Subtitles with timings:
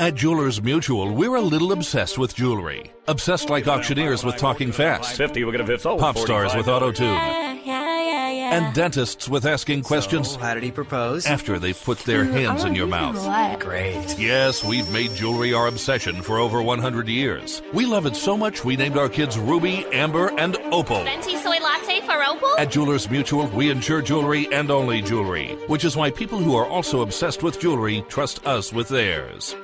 [0.00, 2.90] At Jewelers Mutual, we're a little obsessed with jewelry.
[3.06, 5.98] Obsessed like auctioneers with talking fast, 50, we're going to 50.
[5.98, 8.56] pop stars with auto tune, Yeah, yeah, yeah, yeah.
[8.66, 11.26] and dentists with asking questions So, how did he propose?
[11.26, 13.60] after they've put their hands in your mouth.
[13.60, 14.18] Great.
[14.18, 17.60] Yes, we've made jewelry our obsession for over 100 years.
[17.74, 21.04] We love it so much we named our kids Ruby, Amber, and Opal.
[21.04, 22.54] Venti soy latte for Opal?
[22.58, 26.66] At Jewelers Mutual, we insure jewelry and only jewelry, which is why people who are
[26.66, 29.54] also obsessed with jewelry trust us with theirs.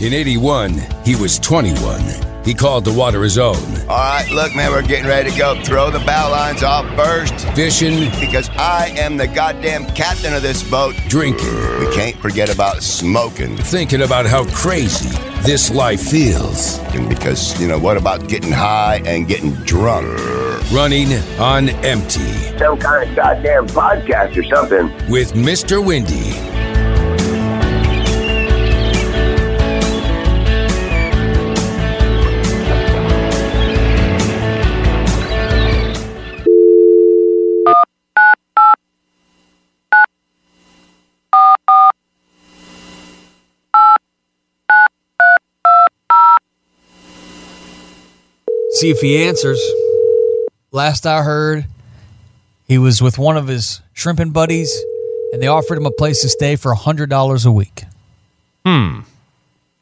[0.00, 2.00] In 81, he was 21.
[2.44, 3.56] He called the water his own.
[3.88, 5.60] All right, look, man, we're getting ready to go.
[5.64, 10.62] Throw the bow lines off first Fishing, because I am the goddamn captain of this
[10.70, 10.94] boat.
[11.08, 15.10] drinking, We can't forget about smoking thinking about how crazy
[15.42, 16.78] this life feels.
[17.08, 20.06] because, you know, what about getting high and getting drunk?
[20.72, 22.20] Running on empty
[22.58, 24.86] Some kind of goddamn podcast or something.
[25.10, 25.84] with Mr.
[25.84, 26.57] Windy.
[48.78, 49.60] See if he answers.
[50.70, 51.66] Last I heard,
[52.68, 54.72] he was with one of his shrimping buddies,
[55.32, 57.82] and they offered him a place to stay for hundred dollars a week.
[58.64, 59.00] Hmm.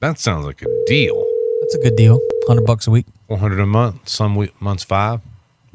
[0.01, 1.27] That sounds like a deal.
[1.61, 2.19] That's a good deal.
[2.49, 3.05] Hundred bucks a week.
[3.29, 4.09] 400 a month.
[4.09, 5.21] Some week, months five.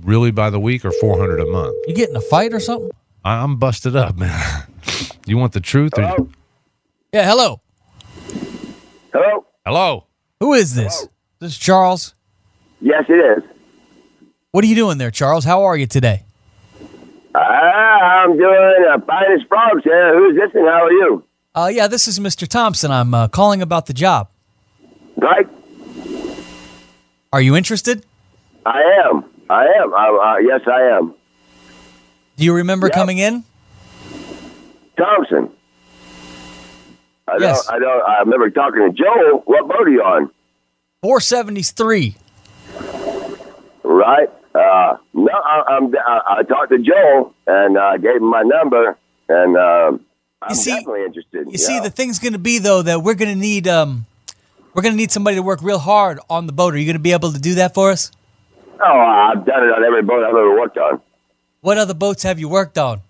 [0.01, 1.75] Really by the week or 400 a month?
[1.87, 2.89] You getting a fight or something?
[3.23, 4.63] I, I'm busted up, man.
[5.27, 5.91] you want the truth?
[5.95, 6.27] Or,
[7.13, 7.29] Yeah.
[7.29, 7.61] Hello.
[9.13, 9.45] Hello?
[9.63, 10.05] hello.
[10.39, 11.07] Who is this?
[11.37, 12.15] This is Charles.
[12.81, 13.43] Yes, it is.
[14.51, 15.45] What are you doing there, Charles?
[15.45, 16.23] How are you today?
[17.33, 20.17] Ah, I'm doing a finest frogs here.
[20.17, 21.23] Who's this and how are you?
[21.55, 22.47] Uh, yeah, this is Mr.
[22.47, 22.91] Thompson.
[22.91, 24.29] I'm uh, calling about the job.
[25.15, 25.47] Right?
[27.31, 28.05] Are you interested?
[28.65, 29.23] I am.
[29.49, 29.93] I am.
[29.93, 31.13] I, uh, yes, I am.
[32.37, 32.95] Do you remember Yeah.
[32.95, 33.43] coming in?
[34.97, 35.49] Thompson.
[37.27, 37.65] I Yes.
[37.65, 39.41] don't, I don't, I remember talking to Joe.
[39.45, 40.29] What boat are you on?
[41.01, 42.15] 473.
[44.01, 44.29] Right?
[44.53, 48.97] Uh, no, I, I'm, I, I talked to Joe and uh, gave him my number,
[49.29, 50.05] and um,
[50.41, 51.47] I'm see- definitely interested.
[51.51, 54.05] You see, the thing's going to be though that we're going to need um,
[54.73, 56.73] we're going to need somebody to work real hard on the boat.
[56.73, 58.11] Are you going to be able to do that for us?
[58.83, 61.01] oh, I've done it on every boat I've ever worked on.
[61.61, 63.01] What other boats have you worked on?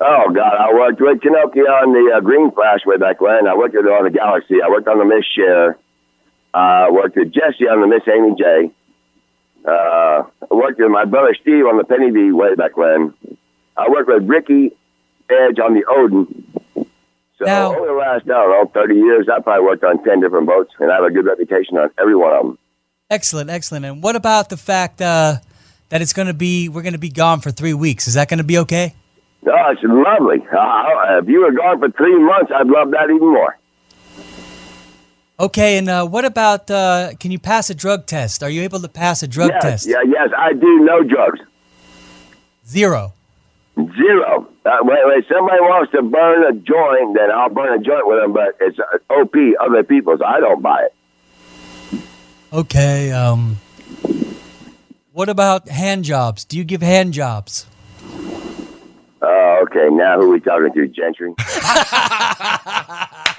[0.00, 3.46] Oh God, I worked with Kanoki on the uh, Green Flash way back when.
[3.46, 4.56] I worked with her on the Galaxy.
[4.64, 5.78] I worked on the Miss Share.
[6.54, 8.74] Uh, I worked with Jesse on the Miss Amy J.
[9.66, 13.14] Uh, I worked with my brother Steve on the Penny B way back when.
[13.76, 14.72] I worked with Ricky
[15.30, 16.44] Edge on the Odin.
[17.38, 20.20] So Now- over the last, I don't know, 30 years, I probably worked on 10
[20.20, 22.58] different boats, and I have a good reputation on every one of them.
[23.10, 23.84] Excellent, excellent.
[23.84, 25.36] And what about the fact uh,
[25.90, 28.08] that it's going to be we're going to be gone for three weeks?
[28.08, 28.94] Is that going to be okay?
[29.44, 30.38] No, it's lovely.
[30.50, 33.58] Uh, if you were gone for three months, I'd love that even more.
[35.42, 35.76] Okay.
[35.76, 38.42] And uh, what about uh, can you pass a drug test?
[38.44, 39.86] Are you able to pass a drug yes, test?
[39.88, 41.40] yeah, yes, I do no drugs.
[42.64, 43.12] Zero.
[43.76, 44.46] Zero.
[44.64, 45.24] Uh, wait, wait.
[45.28, 48.32] Somebody wants to burn a joint, then I'll burn a joint with them.
[48.32, 50.20] But it's uh, OP, other people's.
[50.20, 50.94] So I don't buy it.
[52.52, 53.10] Okay.
[53.10, 53.58] Um,
[55.12, 56.44] what about hand jobs?
[56.44, 57.66] Do you give hand jobs?
[59.22, 59.88] Oh, okay.
[59.90, 61.34] Now who are we talking to, Gentry?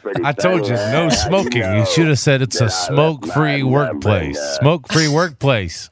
[0.00, 1.62] Pretty I told you, no smoking.
[1.62, 4.38] You should have said it's that I a left smoke free workplace.
[4.60, 5.90] Smoke free workplace.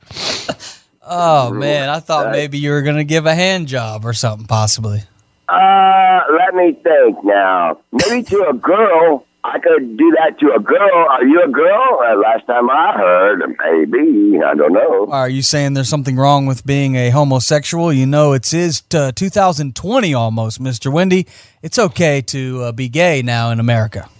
[1.03, 4.47] Oh man, I thought maybe you were going to give a hand job or something,
[4.47, 5.03] possibly.
[5.49, 7.79] Uh, let me think now.
[7.91, 11.06] Maybe to a girl, I could do that to a girl.
[11.11, 11.99] Are you a girl?
[12.05, 14.39] Uh, last time I heard, maybe.
[14.45, 15.06] I don't know.
[15.11, 17.91] Are you saying there's something wrong with being a homosexual?
[17.91, 20.93] You know, it's is uh, 2020 almost, Mr.
[20.93, 21.27] Wendy.
[21.62, 24.11] It's okay to uh, be gay now in America.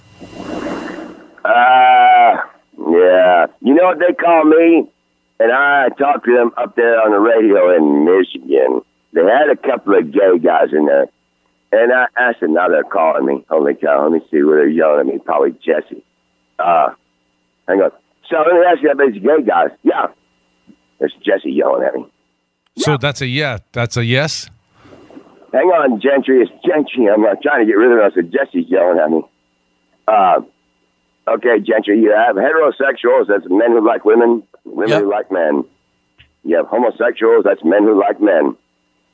[1.45, 2.37] Uh,
[2.79, 3.47] yeah.
[3.61, 4.89] You know what they call me?
[5.39, 8.81] And I talked to them up there on the radio in Michigan.
[9.13, 11.09] They had a couple of gay guys in there.
[11.73, 13.45] And I asked them, now they're calling me.
[13.49, 15.19] Holy cow, let me see where they're yelling at me.
[15.25, 16.05] Probably Jesse.
[16.59, 16.91] Uh,
[17.69, 17.93] hang on.
[18.29, 19.71] So let me ask you about these gay guys.
[19.83, 20.07] Yeah.
[20.99, 22.07] There's Jesse yelling at me.
[22.79, 23.59] So that's a yeah.
[23.73, 24.51] That's a yes.
[25.53, 26.43] Hang on, Gentry.
[26.43, 27.09] It's Gentry.
[27.13, 28.13] I'm uh, trying to get rid of it.
[28.13, 29.23] I said, Jesse's yelling at me.
[30.07, 30.41] Uh,
[31.29, 35.03] okay, Gentry, you have heterosexuals, that's men who like women, women Yep.
[35.03, 35.65] who like men.
[36.45, 38.57] You have homosexuals, that's men who like men.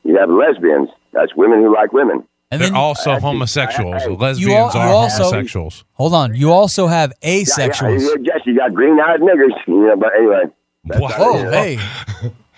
[0.04, 2.24] You have lesbians, that's women who like women.
[2.50, 4.02] And They're then also Actually, homosexuals.
[4.02, 5.84] I- I- Lesbians You al- you are also- homosexuals.
[5.94, 8.00] hold on, you also have Yeah, asexuals.
[8.02, 9.50] yeah, yeah, Jesse got green eyed niggers.
[9.66, 10.42] You know, but anyway.
[10.84, 11.08] that's Wow.
[11.08, 11.52] not Whoa, it.
[11.54, 11.78] hey,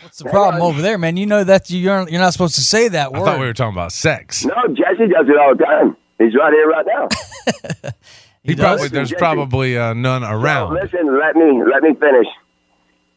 [0.02, 1.16] what's the problem over there, man?
[1.16, 3.72] You know that you're you're not supposed to say that I thought we were talking
[3.74, 4.44] about sex.
[4.44, 5.96] No, Jesse does it all the time.
[6.18, 7.08] He's right here right now.
[8.44, 8.64] He does?
[8.64, 9.18] probably there's Jesse.
[9.18, 10.74] probably uh, none Now, around.
[10.74, 12.26] listen, let me let me finish.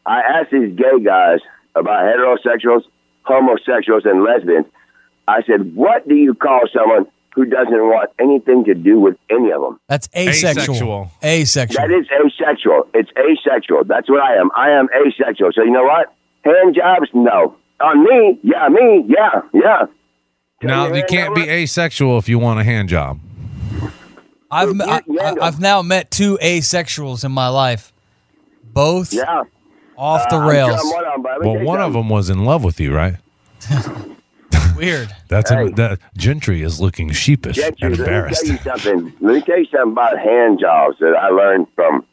[0.04, 1.38] I asked these gay guys
[1.74, 2.82] about heterosexuals,
[3.22, 4.66] homosexuals, and lesbians.
[5.32, 9.50] I said, "What do you call someone who doesn't want anything to do with any
[9.52, 10.74] of them?" That's asexual.
[10.76, 11.10] Asexual.
[11.24, 11.88] Asexual.
[11.88, 12.86] That is asexual.
[12.94, 13.84] It's asexual.
[13.84, 14.50] That's what I am.
[14.56, 15.50] I am asexual.
[15.54, 16.12] So you know what?
[16.44, 17.08] Hand jobs?
[17.14, 17.56] No.
[17.80, 18.38] On me?
[18.42, 19.04] Yeah, me?
[19.08, 19.86] Yeah, yeah.
[20.62, 23.18] Now you can't be asexual if you want a hand job.
[24.50, 27.92] I've I, I, I've now met two asexuals in my life,
[28.62, 29.44] both Yeah.
[29.96, 30.76] off the Uh, rails.
[30.76, 33.14] telling one of 'em, but Well, one of them was in love with you, right?
[34.82, 35.14] Weird.
[35.28, 35.70] That's Hey.
[35.72, 38.44] that Gentry is looking sheepish Gentry, and let me embarrassed.
[38.46, 39.12] tell you something.
[39.20, 42.04] Let me tell you something about hand jobs that I learned from.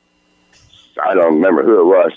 [1.04, 2.12] I don't remember who it was.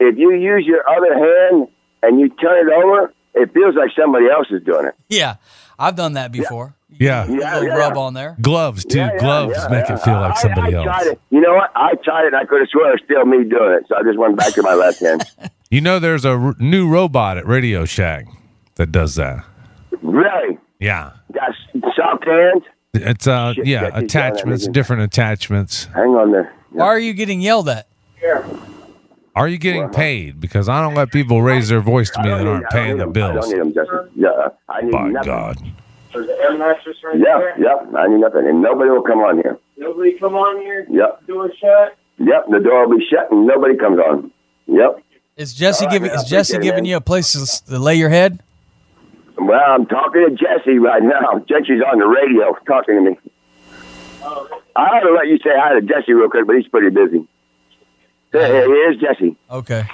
[0.00, 1.68] If you use your other hand
[2.02, 4.94] and you turn it over, it feels like somebody else is doing it.
[5.08, 5.36] Yeah,
[5.78, 6.74] I've done that before.
[6.98, 7.24] Yeah.
[7.24, 8.36] A little Yeah, rub on there.
[8.40, 8.98] Gloves too.
[8.98, 9.94] Yeah, yeah, Gloves yeah, make yeah.
[9.94, 10.84] it feel like somebody I, else.
[10.84, 11.20] Tried it.
[11.30, 11.70] You know what?
[11.74, 12.34] I tried it.
[12.34, 14.52] I could have sworn it was still me doing it, so I just went back
[14.54, 15.24] to my left hand.
[15.70, 18.26] You know, there's a r- new robot at Radio Shack
[18.74, 19.42] that does that.
[20.02, 20.58] Really?
[20.80, 21.12] Yeah.
[21.32, 21.50] Got
[21.96, 22.62] soft hands?
[22.94, 25.84] It's uh Shit, yeah that's attachments, different attachments.
[25.94, 26.52] Hang on there.
[26.70, 27.86] Why are you getting yelled at?
[29.34, 30.40] Are you getting paid?
[30.40, 32.96] Because I don't let people raise their voice to me that aren't I don't paying
[32.98, 33.08] need the 'em.
[33.08, 33.48] I bills.
[33.50, 34.10] don't need them, Justin.
[34.14, 35.26] Yeah, I need By nothing.
[35.32, 35.56] God.
[36.12, 37.54] There's an air mattress right Yeah, there.
[37.58, 39.58] yeah, I need nothing, and nobody will come on here.
[39.78, 40.86] Nobody come on here.
[40.90, 41.96] Yep, Door shut.
[42.18, 42.44] yep.
[42.50, 44.30] The door will be shut, and nobody comes on.
[44.66, 45.02] Yep.
[45.38, 46.90] Is Jesse All right, giving man, is Jesse appreciate it, giving man.
[46.90, 48.42] you a place to, s- to lay your head?
[49.38, 51.38] Well, I'm talking to Jesse right now.
[51.48, 53.18] Jesse's on the radio talking to me.
[54.74, 57.26] I ought to let you say hi to Jesse real quick, but he's pretty busy.
[58.32, 59.36] Hey, hey, here's Jesse.
[59.50, 59.84] Okay.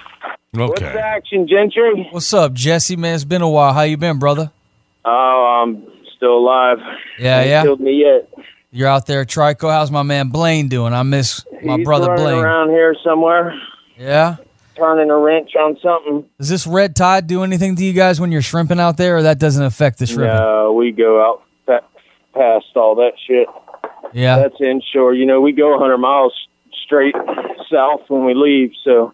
[0.53, 2.09] What's the action, Gentry?
[2.11, 2.97] What's up, Jesse?
[2.97, 3.73] Man, it's been a while.
[3.73, 4.51] How you been, brother?
[5.05, 5.87] Oh, I'm
[6.17, 6.79] still alive.
[7.19, 7.63] Yeah, Ain't yeah.
[7.63, 8.29] Killed me yet.
[8.71, 9.71] You're out there, Trico.
[9.71, 10.93] How's my man Blaine doing?
[10.93, 12.39] I miss my He's brother Blaine.
[12.39, 13.55] around here somewhere,
[13.99, 14.37] Yeah.
[14.79, 16.25] Turning a wrench on something.
[16.39, 19.23] Does this red tide do anything to you guys when you're shrimping out there, or
[19.23, 20.37] that doesn't affect the shrimping?
[20.37, 21.43] No, we go out
[22.39, 23.49] past all that shit.
[24.13, 24.39] Yeah.
[24.39, 25.15] That's inshore.
[25.15, 26.33] You know, we go 100 miles
[26.85, 27.15] straight
[27.71, 29.13] south when we leave, so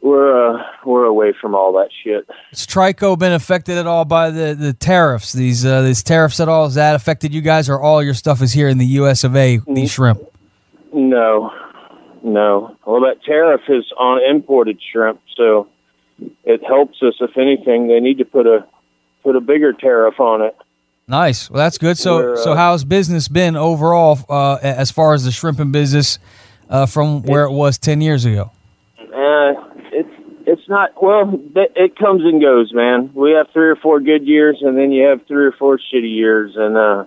[0.00, 2.28] we're uh, we're away from all that shit.
[2.50, 5.32] Has Trico been affected at all by the, the tariffs?
[5.32, 6.64] These uh, these tariffs at all?
[6.64, 9.24] Has that affected you guys, or all your stuff is here in the U.S.
[9.24, 9.60] of A.
[9.66, 10.20] These shrimp.
[10.92, 11.50] No,
[12.24, 12.76] no.
[12.86, 15.68] Well, that tariff is on imported shrimp, so
[16.44, 17.14] it helps us.
[17.20, 18.66] If anything, they need to put a
[19.22, 20.56] put a bigger tariff on it.
[21.06, 21.50] Nice.
[21.50, 21.98] Well, that's good.
[21.98, 26.18] So We're, so uh, how's business been overall uh, as far as the shrimping business
[26.70, 28.50] uh, from where it was ten years ago?
[28.98, 29.52] Uh,
[29.92, 30.08] it's
[30.46, 31.38] it's not well.
[31.54, 33.10] It comes and goes, man.
[33.14, 36.14] We have three or four good years, and then you have three or four shitty
[36.14, 37.04] years, and uh,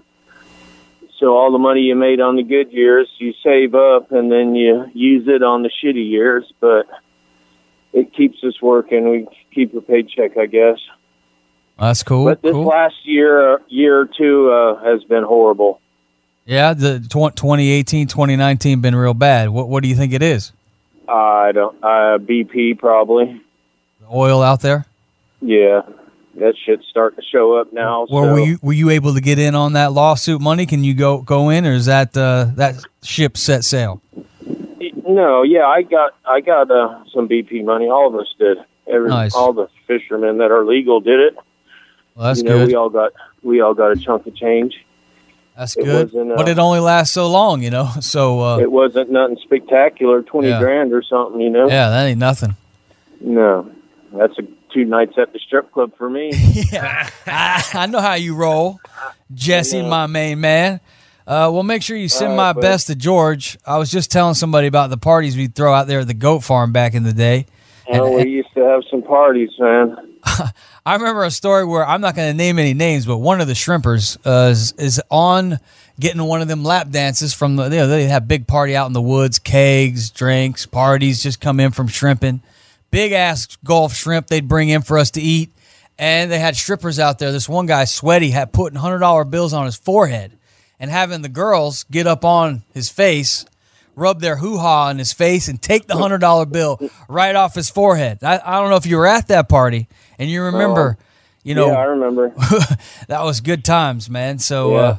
[1.20, 4.56] so all the money you made on the good years, you save up, and then
[4.56, 6.46] you use it on the shitty years.
[6.60, 6.86] But
[7.94, 9.10] it keeps us working.
[9.10, 10.78] We keep a paycheck, I guess.
[11.80, 12.26] That's cool.
[12.26, 12.66] But this cool.
[12.66, 15.80] last year, uh, year or two, uh, has been horrible.
[16.46, 19.50] yeah, the tw- 2018, 2019 been real bad.
[19.50, 20.52] What what do you think it is?
[21.08, 21.76] I don't.
[21.84, 23.42] Uh, BP probably.
[24.02, 24.86] The oil out there?
[25.42, 25.82] Yeah,
[26.40, 28.06] that shit's starting to show up now.
[28.10, 28.34] Well, so.
[28.34, 30.66] were you were you able to get in on that lawsuit money?
[30.66, 34.02] Can you go go in, or is that uh, that ship set sail?
[35.08, 37.88] No, yeah, I got I got uh, some BP money.
[37.90, 38.58] All of us did.
[38.88, 39.36] Every Nice.
[39.36, 41.36] all the fishermen that are legal did it.
[42.16, 42.68] Well, that's you know, good.
[42.68, 43.12] we all got
[43.44, 44.84] we all got a chunk of change.
[45.58, 46.16] That's it good.
[46.16, 47.90] uh, but it only lasts so long, you know.
[48.02, 50.60] So uh, It wasn't nothing spectacular, twenty Yeah.
[50.60, 51.42] grand or something.
[51.42, 52.56] You know, yeah, that ain't nothing.
[53.22, 53.70] no,
[54.14, 54.44] that's a
[54.78, 56.32] two nights at the strip club for me.
[56.72, 58.80] yeah, I, I know how you roll,
[59.34, 60.80] Jesse, my main man.
[61.26, 62.62] Uh, well, make sure you send All my right, bud.
[62.62, 63.58] best to George.
[63.66, 66.40] I was just telling somebody about the parties we throw out there at the goat
[66.40, 67.48] farm back in the day.
[67.90, 69.98] oh, we used to have some parties, man.
[70.86, 73.48] I remember a story where I'm not going to name any names, but one of
[73.48, 75.60] the shrimpers uh, is, is on
[76.00, 77.64] getting one of them lap dances from the.
[77.64, 81.60] You know, they have big party out in the woods, kegs, drinks, parties just come
[81.60, 82.42] in from shrimping.
[82.92, 85.52] Big ass Gulf shrimp they'd bring in for us to eat,
[85.98, 87.32] and they had strippers out there.
[87.32, 90.38] This one guy, sweaty, had putting hundred dollar bills on his forehead,
[90.80, 93.46] and having the girls get up on his face
[93.98, 96.80] rub their hoo ha on his face and take the hundred dollar bill
[97.10, 98.20] right off his forehead.
[98.24, 100.98] I, I don't know if you were at that party and you remember,
[101.44, 102.30] You know, yeah, I remember.
[103.08, 104.40] that was good times, man.
[104.40, 104.98] So, uh,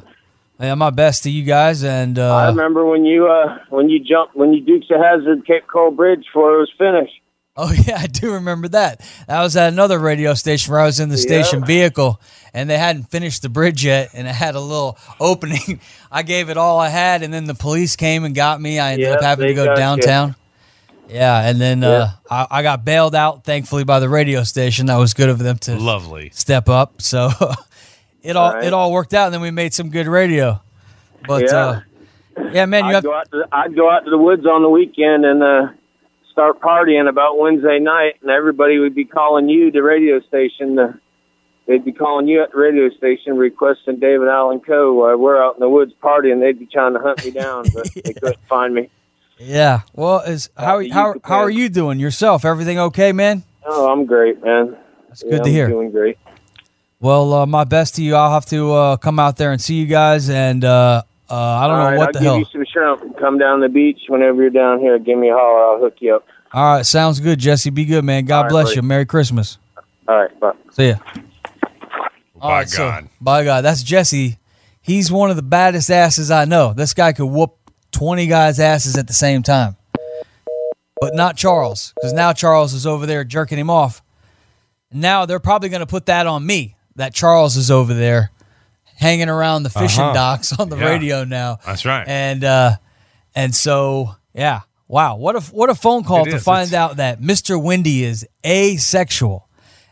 [0.59, 1.83] yeah, my best to you guys.
[1.83, 5.47] And uh, I remember when you uh when you jumped when you Dukes of Hazzard
[5.47, 7.21] Cape Coral Bridge before it was finished.
[7.61, 9.01] Oh yeah, I do remember that.
[9.27, 12.21] That was at another radio station where I was in the station vehicle,
[12.53, 15.81] and they hadn't finished the bridge yet, and it had a little opening.
[16.09, 18.79] I gave it all I had, and then the police came and got me.
[18.79, 19.81] I ended Yeah, up having to go got you.
[19.81, 20.35] downtown.
[21.09, 24.85] Yeah, and then uh, I, I got bailed out, thankfully, by the radio station.
[24.85, 26.29] That was good of them to Lovely.
[26.29, 27.01] step up.
[27.01, 27.29] So
[28.23, 28.63] it all All right.
[28.63, 30.61] it all worked out, and then we made some good radio.
[31.27, 31.57] But Yeah.
[31.57, 31.79] uh,
[32.53, 34.61] yeah, man, you I'd have go out to I'd go out to the woods on
[34.61, 35.73] the weekend and uh
[36.39, 40.79] start partying about Wednesday night, and everybody would be calling you, the radio station.
[40.79, 40.93] Uh,
[41.67, 44.93] they'd be calling you at the radio station requesting David Allan Coe.
[44.93, 46.39] While we're out in the woods partying.
[46.39, 48.89] They'd be trying to hunt me down, but they couldn't find me.
[49.37, 49.81] yeah.
[49.93, 52.45] Well, is how you how how are you doing yourself?
[52.45, 53.43] Everything okay, man?
[53.65, 54.77] Oh, I'm great, man.
[55.09, 55.67] That's Yeah, good to I'm hear.
[55.67, 56.17] Doing great.
[57.01, 58.15] Well, uh, my best to you.
[58.15, 61.67] I'll have to uh, come out there and see you guys, and uh, uh, I
[61.67, 62.39] don't All know right, what I'll the give hell.
[62.81, 63.13] You some.
[63.15, 64.97] Come down the beach whenever you're down here.
[64.99, 65.75] Give me a holler.
[65.75, 66.25] I'll hook you up.
[66.53, 67.69] All right, sounds good, Jesse.
[67.69, 68.25] Be good, man.
[68.25, 68.75] God All right, bless buddy.
[68.77, 68.81] you.
[68.81, 69.57] Merry Christmas.
[70.07, 70.53] All right, bye.
[70.71, 70.95] See ya.
[71.03, 73.09] By All right, so- God.
[73.21, 74.37] by God, that's Jesse.
[74.81, 76.73] He's one of the baddest asses I know.
[76.73, 77.55] This guy could whoop
[77.91, 79.75] twenty guys' asses at the same time,
[81.01, 84.01] but not Charles, because now Charles is over there jerking him off.
[84.91, 86.75] Now they're probably going to put that on me.
[86.95, 88.31] That Charles is over there
[88.99, 90.13] hanging around the fishing Uh-huh.
[90.13, 90.85] docks on the Yeah.
[90.85, 91.57] radio now.
[91.65, 92.05] That's right.
[92.07, 92.75] And uh,
[93.33, 96.43] and so yeah, wow, what a what a phone call It to is.
[96.43, 97.61] find It's- out that Mr.
[97.61, 99.47] Windy is asexual,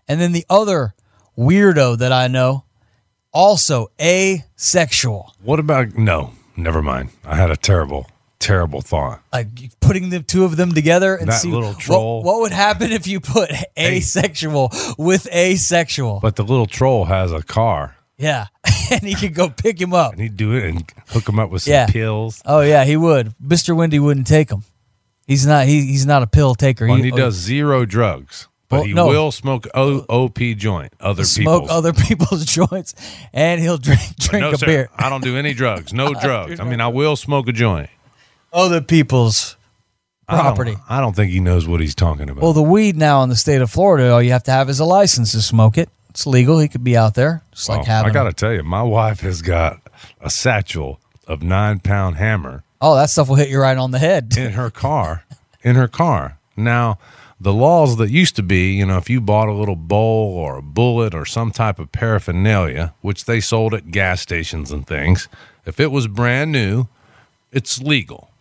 [0.08, 0.94] and then the other
[1.38, 2.64] weirdo that I know
[3.32, 5.34] also asexual.
[5.44, 6.32] What about no?
[6.56, 7.10] Never mind.
[7.24, 8.10] I had a terrible,
[8.40, 9.22] terrible thought.
[9.32, 9.48] Like
[9.80, 12.24] putting the two of them together and That see little what- troll.
[12.24, 16.20] What, would happen if you put asexual with asexual?
[16.22, 18.48] But the little troll has a car, yeah,
[18.92, 20.14] and he could go pick him up.
[20.14, 21.88] and he'd do it and hook him up with some Yeah.
[21.88, 22.42] pills.
[22.46, 23.34] Oh yeah, he would.
[23.44, 23.76] Mr.
[23.76, 24.64] Windy wouldn't take him.
[25.26, 25.66] He's not.
[25.68, 26.86] He, he's not a pill taker.
[26.88, 29.08] Well, and he does zero drugs, but Well, he no.
[29.08, 31.72] will smoke o- OP joint, other smoke people's.
[31.72, 32.96] other people's joints,
[33.34, 34.90] and he'll drink drink no, a sir, beer.
[34.96, 35.94] I don't do any drugs.
[35.94, 36.60] No drugs.
[36.60, 37.90] I mean, I will smoke a joint.
[38.54, 39.58] Other people's
[40.30, 40.78] I don't- property.
[40.88, 42.42] I don't think he knows what he's talking about.
[42.42, 44.80] Well, the weed now in the state of Florida, all you have to have is
[44.80, 45.90] a license to smoke it.
[46.18, 46.58] It's legal.
[46.60, 48.10] He could be out there, just like having.
[48.10, 49.80] I got to tell you, my wife has got
[50.20, 54.00] a satchel of nine pound hammer oh, that stuff will hit you right on the
[54.00, 54.36] head.
[54.38, 55.26] in her car.
[55.62, 56.40] In her car.
[56.56, 56.98] Now,
[57.40, 60.58] the laws that used to be, you know, if you bought a little bowl or
[60.58, 65.28] a bullet or some type of paraphernalia, which they sold at gas stations and things,
[65.66, 66.88] if it was brand new,
[67.52, 68.32] it's legal.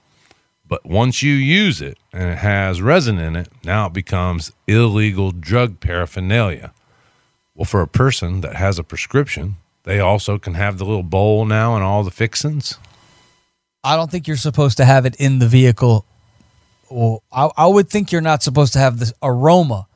[0.69, 5.31] But once you use it and it has resin in it, now it becomes illegal
[5.31, 6.73] drug paraphernalia.
[7.57, 11.47] Well, for a person that has a prescription, they also can have the little bowl
[11.47, 12.79] now and all the fixins.
[13.83, 16.05] I don't think you're supposed to have it in the vehicle.
[16.91, 19.87] Well, I, I would think you're not supposed to have the aroma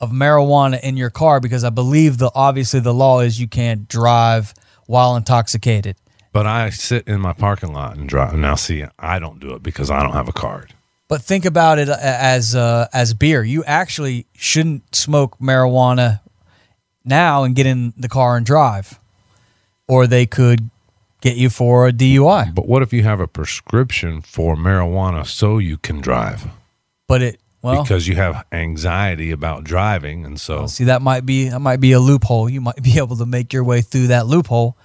[0.00, 3.88] of marijuana in your car because I believe the obviously the law is you can't
[3.88, 4.54] drive
[4.86, 5.96] while intoxicated.
[6.32, 8.34] But I sit in my parking lot and drive.
[8.34, 10.74] Now, see, I don't do it because I don't have a card.
[11.08, 13.42] But think about it as uh, as beer.
[13.42, 16.20] You actually shouldn't smoke marijuana
[17.08, 18.98] now and get in the car and drive,
[19.86, 20.70] or they could
[21.20, 22.54] get you for a DUI.
[22.54, 26.46] But what if you have a prescription for marijuana so you can drive?
[27.06, 31.48] But it well, because you have anxiety about driving, and so see that might be
[31.48, 32.48] that might be a loophole.
[32.48, 34.76] You might be able to make your way through that loophole.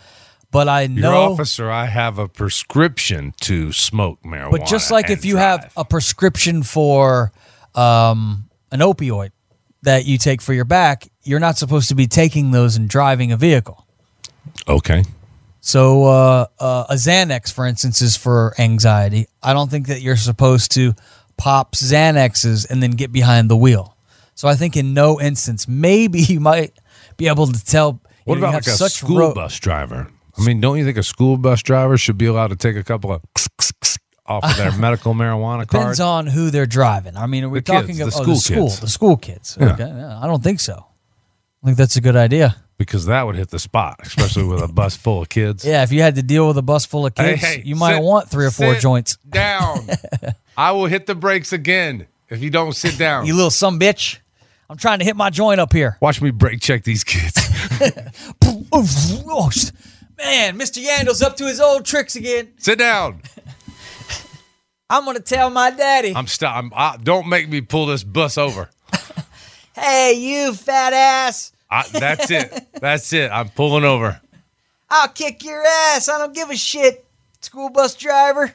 [0.52, 4.52] But I your know, officer, I have a prescription to smoke marijuana.
[4.52, 5.64] but just like if you drive.
[5.64, 7.32] have a prescription for
[7.74, 9.32] um, an opioid
[9.82, 13.32] that you take for your back, you're not supposed to be taking those and driving
[13.32, 13.86] a vehicle.
[14.68, 15.04] okay,
[15.62, 19.28] So uh, uh, a Xanax, for instance, is for anxiety.
[19.42, 20.94] I don't think that you're supposed to
[21.38, 23.96] pop Xanaxes and then get behind the wheel.
[24.36, 26.74] So I think in no instance, maybe you might
[27.18, 28.02] be able to tell.
[28.26, 30.10] what know, about like a school ro- bus driver?
[30.38, 32.84] I mean, don't you think a school bus driver should be allowed to take a
[32.84, 33.22] couple of
[34.26, 35.70] off of their medical marijuana card?
[35.70, 37.16] Depends on who they're driving.
[37.16, 38.80] I mean, are we The kids, talking the about oh, school the school, kids.
[38.80, 39.58] the school kids?
[39.60, 39.74] Yeah.
[39.74, 40.86] Okay, yeah, I don't think so.
[41.64, 42.58] I think that's a good idea.
[42.78, 45.64] because that would hit the spot, especially with a bus full of kids.
[45.66, 47.96] Yeah, if you had to deal with a bus full of kids, hey, you might
[47.96, 49.16] sit- want three or four sit joints.
[49.30, 49.88] Down.
[50.58, 53.26] I will hit the brakes again if you don't sit down.
[53.26, 54.20] You little some bitch.
[54.70, 55.98] I'm trying to hit my joint up here.
[56.02, 57.36] Watch me brake check these kids.
[60.18, 60.84] Man, Mr.
[60.86, 62.54] Yandel's up to his old tricks again.
[62.58, 63.22] sit down.
[64.90, 66.14] I'm gonna tell my daddy.
[66.16, 66.56] I'm stop.
[66.58, 68.70] I'm, I, don't make me pull this bus over.
[69.76, 71.52] hey, you fat ass.
[71.74, 72.68] I, that's it.
[72.80, 73.32] That's it.
[73.32, 74.22] I'm pulling over.
[74.90, 76.08] I'll kick your ass.
[76.08, 77.04] I don't give a shit,
[77.42, 78.54] school bus driver.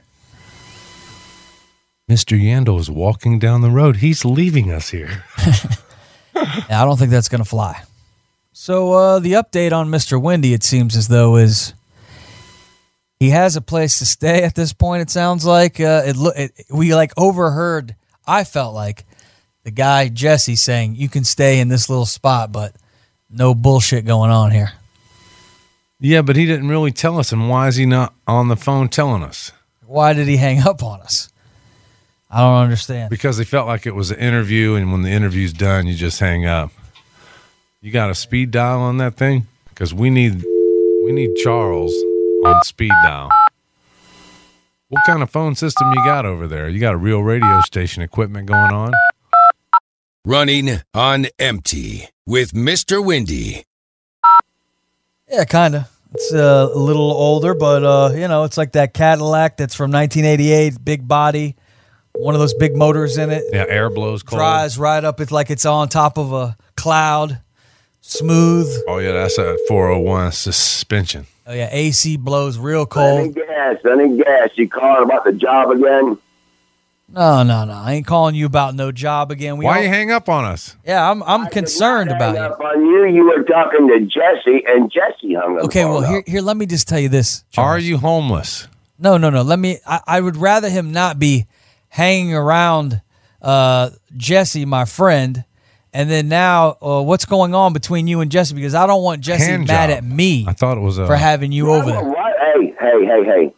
[2.08, 2.40] Mr.
[2.40, 3.96] Yandel is walking down the road.
[3.96, 5.25] He's leaving us here.
[6.70, 7.82] Yeah, I don't think that's going to fly.
[8.52, 10.20] So uh, the update on Mr.
[10.20, 11.75] Wendy, it seems as though is
[13.18, 15.02] he has a place to stay at this point.
[15.02, 16.52] It sounds like uh, it, lo- it.
[16.70, 17.96] We like overheard.
[18.25, 19.04] I felt like
[19.64, 22.76] the guy Jesse saying you can stay in this little spot, but
[23.30, 24.73] no bullshit going on here.
[26.00, 27.32] Yeah, but he didn't really tell us.
[27.32, 29.52] And why is he not on the phone telling us?
[29.85, 31.30] Why did he hang up on us?
[32.30, 33.11] I don't understand.
[33.11, 36.20] Because he felt like it was an interview, and when the interview's done, you just
[36.20, 36.70] hang up.
[37.80, 39.47] You got a speed dial on that thing?
[39.68, 40.44] Because we need
[41.04, 41.94] we need Charles
[42.44, 43.30] on speed dial.
[44.88, 46.68] What kind of phone system you got over there?
[46.68, 48.92] You got a real radio station equipment going on?
[50.25, 53.04] Running on empty with Mr.
[53.04, 53.64] Windy.
[55.30, 55.84] Yeah, kind of.
[56.14, 59.90] It's uh, a little older, but uh, you know, it's like that Cadillac that's from
[59.90, 61.54] 1988, big body,
[62.14, 63.44] one of those big motors in it.
[63.52, 64.38] Yeah, air blows cold.
[64.38, 65.20] Drives right up.
[65.20, 67.40] It's like it's on top of a cloud,
[68.00, 68.66] smooth.
[68.88, 71.26] Oh yeah, that's a 401 suspension.
[71.46, 73.18] Oh yeah, AC blows real cold.
[73.18, 74.50] Running gas, running gas.
[74.56, 76.18] You calling about the job again?
[77.10, 77.72] No, no, no.
[77.72, 79.56] I ain't calling you about no job again.
[79.56, 80.76] We Why all- you hang up on us?
[80.84, 82.50] yeah, I'm I'm concerned about Hang you.
[82.50, 83.06] up on you.
[83.06, 85.64] You were talking to Jesse, and Jesse hung up.
[85.64, 87.44] Okay, well here here let me just tell you this.
[87.56, 88.68] Are you homeless?
[88.98, 89.42] No, no, no.
[89.42, 89.78] Let me.
[89.86, 91.46] I, I would rather him not be
[91.88, 93.00] hanging around
[93.40, 95.44] uh, Jesse, my friend,
[95.94, 98.54] and then now uh, what's going on between you and Jesse?
[98.54, 99.96] Because I don't want Jesse Hand mad job.
[99.98, 102.04] at me I thought it was a for having you over there.
[102.04, 102.34] What?
[102.54, 103.54] Hey, hey, hey, hey.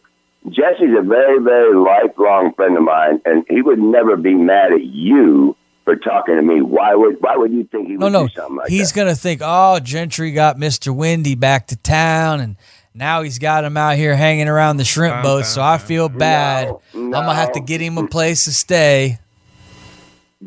[0.49, 4.83] Jesse's a very, very lifelong friend of mine, and he would never be mad at
[4.83, 5.55] you
[5.85, 6.61] for talking to me.
[6.61, 8.27] Why would Why would you think he No, would no.
[8.27, 8.71] do something like that?
[8.73, 8.99] he's that?
[8.99, 12.55] gonna think, oh, Gentry got Mister Windy back to town, and
[12.95, 15.45] now he's got him out here hanging around the shrimp Dun, boat.
[15.45, 16.69] So I feel bad.
[16.93, 19.19] No, I'm gonna have to get him a place to stay.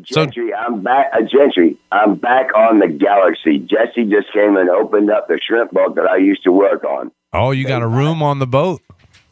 [0.05, 1.09] So- Gentry, I'm back.
[1.13, 3.59] Uh, Gentry, I'm back on the Galaxy.
[3.59, 7.11] Jesse just came and opened up the shrimp boat that I used to work on.
[7.31, 8.81] Oh, you got a room on the boat?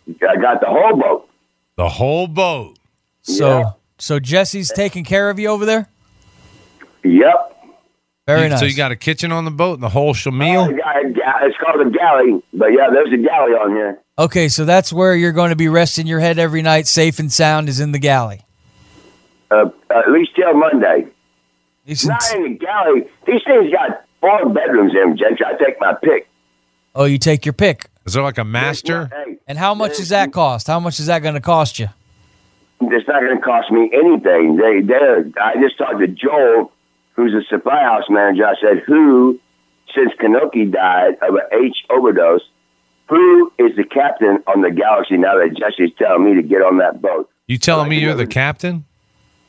[0.08, 1.30] I got the whole boat.
[1.78, 2.78] The whole boat.
[3.24, 3.64] So, Yeah.
[3.98, 5.88] so Jesse's taking care of you over there.
[7.04, 7.50] Yep.
[8.28, 8.60] Very You- nice.
[8.60, 10.68] So you got a kitchen on the boat and the whole shamil?
[10.70, 14.00] we got a ga- It's called a galley, but yeah, there's a galley on here.
[14.18, 17.32] Okay, so that's where you're going to be resting your head every night, safe and
[17.32, 18.42] sound, is in the galley.
[19.52, 21.08] Uh, at least till Monday.
[21.86, 23.02] You should- Not in the galley.
[23.26, 25.46] These things got four bedrooms in them, Gentry.
[25.46, 26.28] I take my pick.
[26.96, 27.88] oh, you take your pick.
[28.06, 29.10] Is there like a master?
[29.12, 30.68] Hey, And how much does that cost?
[30.68, 31.88] How much is that going to cost you?
[32.92, 34.58] it's not going to cost me anything.
[34.58, 35.32] They, they.
[35.40, 36.72] I just talked to Joel,
[37.14, 38.46] who's a supply house manager.
[38.46, 39.40] I said, "Who,
[39.96, 42.42] since Kanoki died of an H overdose,
[43.08, 46.78] who is the captain on the Galaxy now that Jesse's telling me to get on
[46.80, 48.86] that boat?" You telling me you're the captain?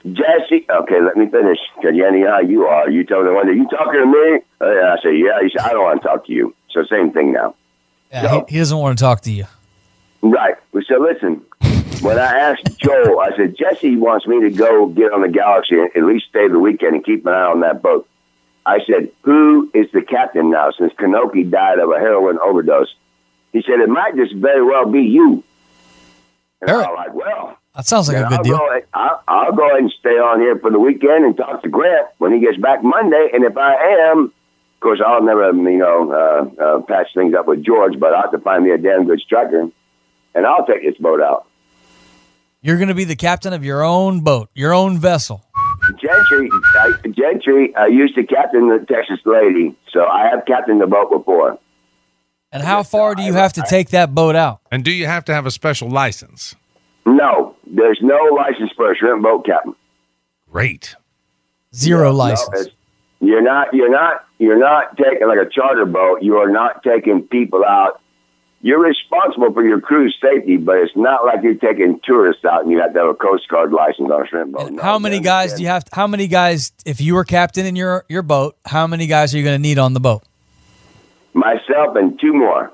[0.05, 1.59] Jesse, okay, let me finish.
[1.77, 2.91] Because you know how you are.
[2.91, 4.41] You told the one that you talking to me.
[4.61, 7.13] Uh, I said, "Yeah." He said, "I don't want to talk to you." So same
[7.13, 7.55] thing now.
[8.11, 9.45] Yeah, he, he doesn't want to talk to you.
[10.23, 10.55] Right.
[10.87, 11.45] So listen,
[12.03, 15.79] when I asked Joel, I said, Jesse wants me to go get on the Galaxy
[15.79, 18.09] and at least stay the weekend and keep an eye on that boat.
[18.67, 22.95] I said, who is the captain now since Kanoki died of a heroin overdose?
[23.53, 25.45] He said, it might just very well be you.
[26.61, 26.87] And right.
[26.89, 28.57] I'm like, well, That sounds like a good I'll, deal.
[28.57, 31.63] Go ahead, I'll, I'll go ahead and stay on here for the weekend and talk
[31.63, 33.31] to Grant when he gets back Monday.
[33.33, 33.75] And if I
[34.11, 34.33] am,
[34.85, 38.31] course, I'll never, you know, uh, uh, patch things up with George, but I'll have
[38.33, 39.69] to find me a damn good striker,
[40.35, 41.47] and I'll take this boat out.
[42.61, 45.45] You're going to be the captain of your own boat, your own vessel.
[46.01, 50.87] Gentry, I, Gentry, I used to captain the Texas Lady, so I have captained the
[50.87, 51.59] boat before.
[52.53, 54.61] And how far do you have to take that boat out?
[54.71, 56.55] And do you have to have a special license?
[57.05, 59.75] No, there's no license for a shrimp boat captain.
[60.51, 60.95] Great.
[61.75, 62.61] Zero No, license.
[62.61, 62.75] it's-
[63.27, 63.73] you're not.
[63.73, 64.25] You're not.
[64.39, 66.23] You're not taking like a charter boat.
[66.23, 68.01] You are not taking people out.
[68.61, 72.73] You're responsible for your crew's safety, but it's not like you're taking tourists out and
[72.73, 74.73] you have to have a Coast Guard license on a shrimp boat.
[74.73, 75.85] No, how many guys do you have?
[75.93, 79.39] how many guys, if you were captain in your your boat, how many guys are
[79.39, 80.23] you going to need on the boat?
[81.35, 82.73] Myself and two more.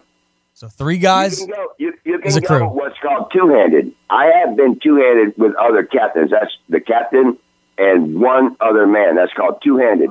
[0.55, 1.41] So three guys.
[1.41, 2.69] You can go, you, you can crew.
[2.69, 3.93] what's called two-handed.
[4.11, 6.31] I have been two-handed with other captains.
[6.31, 7.39] That's the captain
[7.79, 9.17] and one other man.
[9.17, 10.11] That's called two-handed.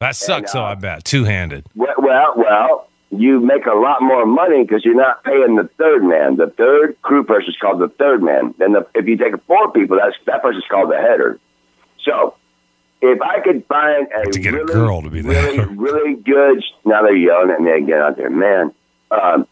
[0.00, 1.04] That sucks, though, uh, I bet.
[1.04, 1.66] Two handed.
[1.74, 6.04] Well, well, well, you make a lot more money because you're not paying the third
[6.04, 6.36] man.
[6.36, 8.54] The third crew person is called the third man.
[8.58, 11.40] Then the, if you take four people, that's that person's called the header.
[12.04, 12.36] So
[13.02, 15.52] if I could find a To get a really, girl to be there.
[15.52, 16.62] really, really good.
[16.84, 18.72] Now they're yelling at me again out there, man.
[19.10, 19.48] Um,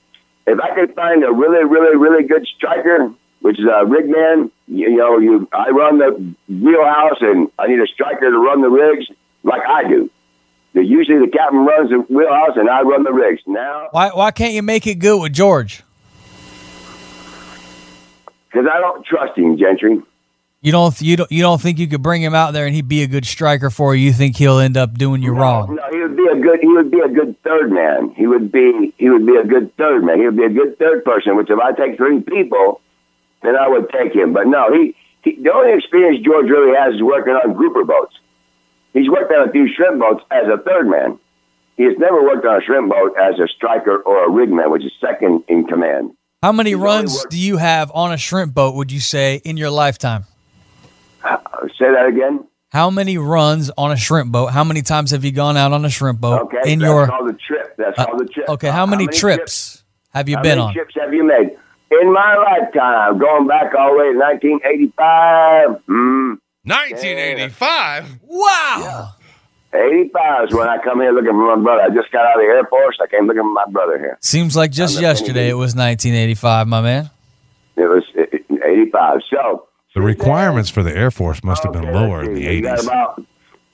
[0.47, 4.51] if I could find a really, really, really good striker, which is a rig man,
[4.69, 8.63] you, you know, you I run the wheelhouse and I need a striker to run
[8.63, 9.07] the rigs
[9.43, 10.11] like I do.
[10.83, 13.43] Usually the captain runs the wheelhouse and I run the rigs.
[13.47, 15.83] Now, Why why can't you make it good with George?
[18.57, 20.01] because I don't trust him, Gentry.
[20.62, 22.89] You don't you don't you don't think you could bring him out there and he'd
[22.89, 24.07] be a good striker for you?
[24.07, 25.77] You think he'll end up doing you wrong?
[25.77, 26.61] No, he would be a good.
[26.61, 28.15] He would be a good third man.
[28.17, 28.93] He would be.
[28.97, 30.19] He would be a good third man.
[30.19, 31.37] He would be a good third person.
[31.37, 32.81] Which if I take three people,
[33.43, 34.33] then I would take him.
[34.33, 34.97] But no, he.
[35.23, 38.17] he the only experience George really has is working on grouper boats.
[38.97, 41.19] He's worked on a few shrimp boats as a third man.
[41.77, 44.71] He has never worked on a shrimp boat as a striker or a rig man,
[44.71, 46.13] which is second in command.
[46.43, 48.75] How many only runs do you have on a shrimp boat?
[48.75, 50.25] Would you say in your lifetime?
[51.23, 51.37] Uh,
[51.79, 52.47] say that again.
[52.71, 54.47] How many runs on a shrimp boat?
[54.47, 57.07] How many times have you gone out on a shrimp boat Okay, in that's your?
[57.07, 57.75] called a trip.
[57.77, 58.49] That's uh, called a trip.
[58.49, 60.73] okay, how many, trips have you How been many on?
[60.75, 61.57] trips have you made?
[61.91, 68.18] In my lifetime, going back all the way to 1985, mm, 1985.
[68.22, 69.12] Wow.
[69.72, 71.83] 85 is when I come here looking for my brother.
[71.83, 72.98] I just got out of the Air Force.
[73.02, 74.18] I came looking for my brother here.
[74.20, 77.11] Seems like just yesterday it was 1985, my man.
[77.76, 78.22] It was uh,
[78.64, 79.20] 85.
[79.31, 82.57] So The requirements for the Air Force must have been Okay, lower in the see.
[82.57, 82.85] You got 80s.
[82.85, 83.26] about,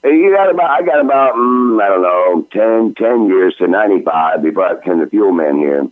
[0.03, 4.43] you got about, I got about, mm, I don't know, 10, 10 years to 95
[4.43, 5.87] before I became the fuel man here.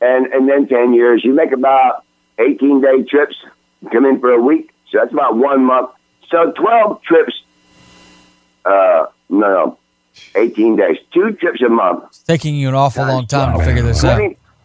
[0.00, 2.04] And, and then 10 years, you make about
[2.38, 3.34] 18 day trips,
[3.90, 4.70] come in for a week.
[4.90, 5.90] So that's about one month.
[6.30, 7.42] So 12 trips,
[8.64, 9.78] uh, no, no,
[10.34, 12.04] 18 days, two trips a month.
[12.08, 14.20] It's taking you an awful long time to figure this out.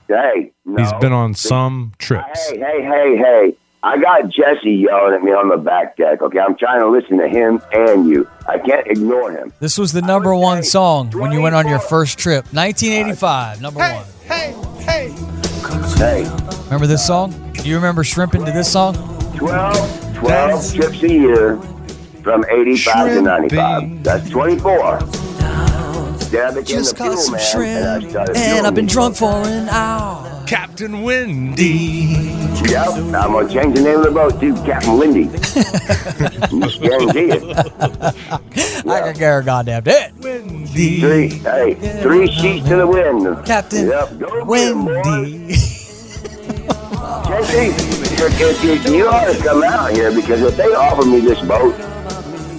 [0.08, 0.84] Hey, no.
[0.84, 2.50] He's been on some trips.
[2.50, 3.58] Hey, hey, hey, hey.
[3.84, 6.40] I got Jesse yelling at me on the back deck, okay?
[6.40, 8.30] I'm trying to listen to him and you.
[8.48, 9.52] I can't ignore him.
[9.60, 12.46] This was the number would one say song when you went on your first trip.
[12.54, 14.06] 1985, number one.
[14.26, 15.12] Hey, hey,
[15.98, 16.24] hey,
[16.66, 17.34] Remember this song?
[17.54, 18.96] Do you remember shrimping to this song?
[19.36, 21.58] 12, 12 trips a year
[22.24, 24.04] from 85 to 95.
[24.04, 25.00] That's 24.
[26.34, 28.66] Then I became Just the fuel caught some man, shrimp, and, I started and fueling
[28.66, 30.44] I've been drunk for an hour.
[30.48, 31.62] Captain Wendy.
[32.70, 35.26] Yep, I'm going to change the name of the boat to Captain Windy.
[36.80, 37.58] Guarantee it.
[38.88, 40.12] I can care goddamn it.
[40.22, 43.46] Three, hey, three sheets to the wind.
[43.46, 44.88] Captain Yep, go get 'em,
[48.30, 48.40] boys.
[48.40, 48.44] Wendy.
[48.44, 51.20] JC, if, if you, you ought to come out here because if they offer me
[51.20, 51.78] this boat,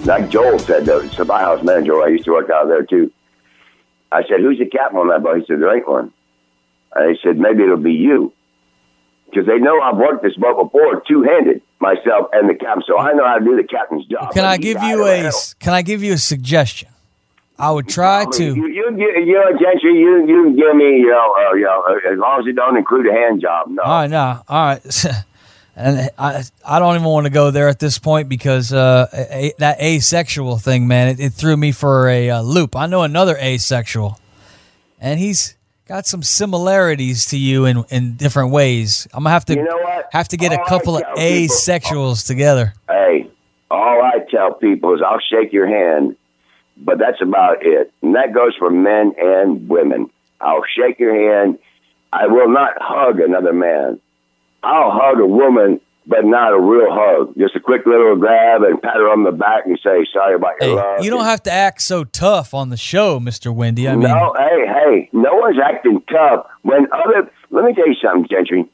[0.07, 3.13] like Joel said, the supply house manager, I used to work out there too.
[4.13, 6.13] I said, "Who's the captain on that boat?" He said, "There ain't one."
[6.95, 8.33] And he said, "Maybe it'll be you."
[9.27, 13.13] Because they know I've worked this boat before, two-handed, myself and the captain, so I
[13.15, 14.33] know how to do the captain's job.
[14.33, 16.89] Can I give you a can I give you a suggestion?
[17.59, 18.45] I would try I mean, to.
[18.45, 18.91] You, you,
[19.27, 22.41] you, know, Gentry, you, you can give me, you know, uh, you know, as long
[22.41, 23.69] as it don't include a hand job.
[23.69, 23.81] No.
[23.81, 24.83] All right, now, all right.
[25.77, 29.53] And I, I don't even want to go there at this point because uh, a,
[29.59, 32.77] that asexual thing, man, it, it threw me for a uh, loop.
[32.77, 34.19] I know another asexual,
[35.01, 35.57] and he's
[35.89, 39.09] got some similarities to you in, in different ways.
[39.13, 41.15] I'm gonna have to You know have to get a All I couple of tell
[41.17, 42.75] people- asexuals together.
[42.89, 43.29] Hey,
[43.71, 46.17] all I tell people is I'll shake your hand,
[46.77, 47.93] but that's about it.
[48.01, 50.09] And that goes for men and women.
[50.41, 51.59] I'll shake your hand.
[52.13, 53.99] I will not hug another man.
[54.65, 57.35] I'll hug a woman, but not a real hug.
[57.39, 60.55] Just a quick little grab and pat her on the back and say sorry about
[60.61, 61.05] your Hey, love.
[61.05, 63.89] you don't have to act so tough on the show, Mister Wendy.
[63.89, 66.47] I mean, no, hey, hey, no one's acting tough.
[66.63, 68.65] When other, let me tell you something, Gentry.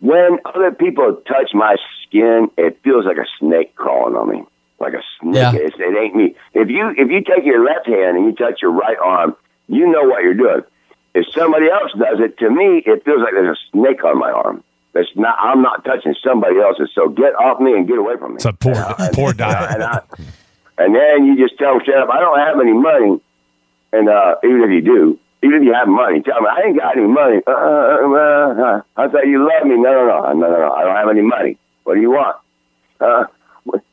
[0.00, 4.44] When other people touch my skin, it feels like a snake crawling on me,
[4.78, 5.34] like a snake.
[5.36, 5.52] Yeah.
[5.54, 6.34] It's, it ain't me.
[6.52, 9.36] If you if you take your left hand and you touch your right arm,
[9.68, 10.60] you know what you're doing.
[11.14, 14.30] If somebody else does it, to me, it feels like there's a snake on my
[14.30, 14.62] arm.
[14.96, 15.36] That's not.
[15.38, 16.90] I'm not touching somebody else's.
[16.94, 18.36] So get off me and get away from me.
[18.36, 19.80] It's a poor, And- poor and, diet.
[19.82, 20.00] I,
[20.78, 22.08] and then you just tell them, shut up.
[22.10, 23.20] I don't have any money.
[23.92, 26.78] And uh, even if you do, even if you have money, tell me, I ain't
[26.78, 27.40] got any money.
[27.46, 29.76] Uh, uh, uh, I thought you loved me.
[29.76, 30.72] No, no, no, no, no, no.
[30.72, 31.56] I don't have any money.
[31.84, 32.36] What do you want?
[33.00, 33.24] Uh,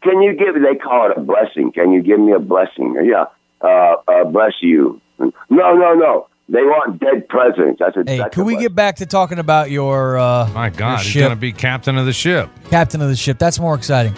[0.02, 1.72] can you give, they call it a blessing.
[1.72, 2.96] Can you give me a blessing?
[3.06, 3.26] Yeah,
[3.62, 5.00] uh, uh, bless you.
[5.20, 6.28] No, no, no.
[6.50, 7.80] They want dead presidents.
[7.80, 8.68] That's a, hey, that's could a we blessing.
[8.70, 11.22] get back to talking about your uh, My your God, he's ship?
[11.22, 12.50] going to be captain of the ship.
[12.70, 13.38] captain of the ship.
[13.40, 14.14] That's more exciting.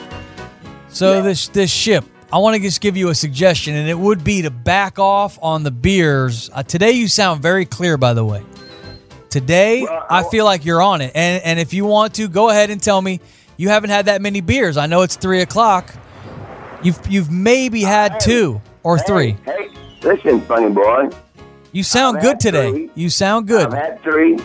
[0.89, 4.23] So this this ship, I want to just give you a suggestion, and it would
[4.23, 6.49] be to back off on the beers.
[6.53, 8.43] Uh, today, you sound very clear, by the way.
[9.29, 12.27] Today, Well, I I- feel like you're on it, and and if you want to,
[12.27, 13.19] go ahead and tell me
[13.57, 14.77] you haven't had that many beers.
[14.77, 15.93] I know it's three o'clock.
[16.81, 19.35] You've you've maybe had two or three.
[19.45, 19.69] Hey,
[20.01, 21.09] listen, funny boy.
[21.75, 22.71] You sound I've good today.
[22.71, 22.89] three.
[22.95, 23.67] You sound good.
[23.67, 24.39] I've had three.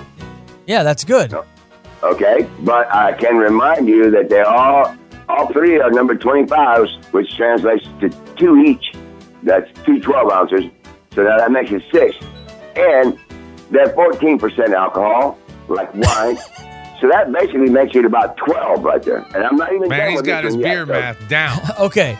[0.66, 1.32] Yeah, that's good.
[2.02, 4.96] Okay, but I can remind you that they're all
[5.28, 8.94] all three are number 25s, which translates to two each.
[9.44, 10.64] That's two 12 ounces.
[11.14, 12.16] So now that makes it six.
[12.74, 13.16] And
[13.70, 15.38] they're 14% alcohol,
[15.68, 16.36] like wine.
[17.00, 19.24] so that basically makes it about 12 right there.
[19.36, 20.92] And I'm not even Man, done he's with got this his one beer yet, so-
[20.94, 21.60] math down.
[21.78, 22.18] Okay.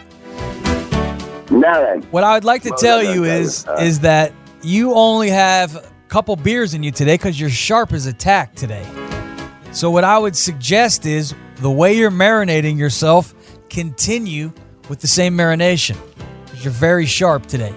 [1.51, 3.79] Now then, What I would like to Well, tell no, you no, no, is uh,
[3.81, 8.07] is that you only have a couple beers in you today because you're sharp as
[8.07, 8.87] a tack today.
[9.73, 13.35] So what I would suggest is the way you're marinating yourself,
[13.69, 14.53] continue
[14.89, 15.97] with the same marination.
[16.63, 17.75] You're very sharp today.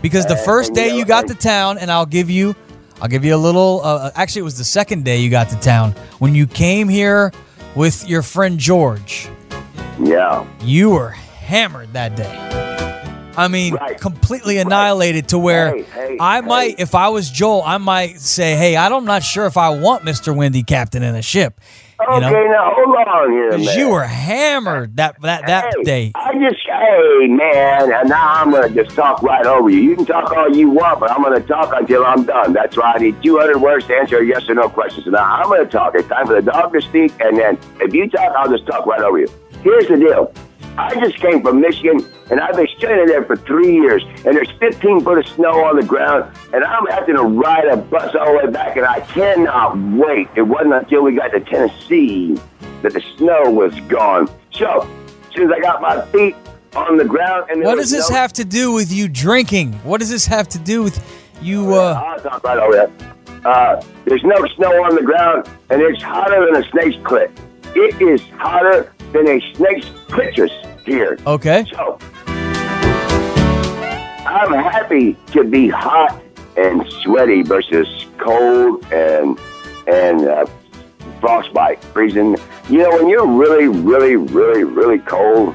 [0.00, 2.54] Because the Uh, first day you got to town, and I'll give you,
[3.02, 3.80] I'll give you a little.
[3.84, 7.32] Uh, actually, it was the second day you got to town when you came here
[7.74, 9.28] with your friend George.
[10.02, 10.44] yeah.
[10.62, 12.67] You were hammered that day.
[13.38, 13.98] I mean, Right.
[14.00, 16.46] completely annihilated to where Hey, hey, I hey.
[16.46, 19.56] might, if I was Joel, I might say, "Hey, I don't- I'm not sure if
[19.56, 20.34] I want Mr.
[20.36, 21.54] Windy captain in a ship."
[22.00, 23.76] You Okay, know, now hold on here, man.
[23.78, 26.12] you were hammered that that that day.
[26.14, 29.80] I just, hey, man, and now I'm going to just talk right over you.
[29.80, 32.52] You can talk all you want, but I'm going to talk until I'm done.
[32.52, 35.02] That's why I need 200 words to answer a yes or no question.
[35.04, 35.94] So now I'm going to talk.
[35.96, 38.86] It's time for the dog to speak, and then if you talk, I'll just talk
[38.86, 39.28] right over you.
[39.64, 40.32] Here's the deal.
[40.78, 41.98] I just came from Michigan,
[42.30, 45.76] and I've been stranded there for three years, and there's 15 foot of snow on
[45.76, 49.00] the ground, and I'm having to ride a bus all the way back, and I
[49.00, 50.28] cannot wait.
[50.36, 52.38] It wasn't until we got to Tennessee
[52.82, 54.28] that the snow was gone.
[54.52, 54.82] So,
[55.28, 56.36] as soon as I got my feet
[56.76, 59.72] on the ground, and What does this no- have to do with you drinking?
[59.84, 61.02] What does this have to do with
[61.40, 61.74] you?
[61.74, 63.46] Uh, I'll talk right over that.
[63.46, 67.30] Uh, there's no snow on the ground, and it's hotter than a snake's clit.
[67.74, 70.52] It is hotter than a snake's clitoris
[70.88, 71.18] here.
[71.26, 71.98] okay, So,
[74.26, 76.22] I'm happy to be hot
[76.56, 79.38] and sweaty versus cold and
[79.86, 80.46] and uh,
[81.20, 82.36] frostbite, freezing.
[82.68, 85.54] You know, when you're really, really, really, really cold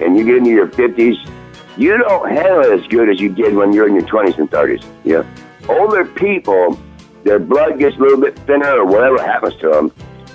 [0.00, 1.16] and you get into your 50s,
[1.76, 4.50] you don't handle it as good as you did when you're in your 20s and
[4.50, 4.84] 30s.
[5.04, 5.26] You know,
[5.68, 6.80] older people,
[7.24, 9.92] their blood gets a little bit thinner or whatever happens to them.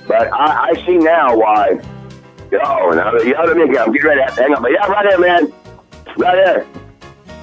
[0.08, 1.80] But I, I see now why.
[2.64, 4.62] Oh, now the other me I'm getting ready to hang up.
[4.62, 5.54] But yeah, right there, man.
[6.18, 6.66] Right there.